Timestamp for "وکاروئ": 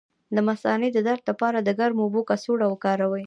2.69-3.19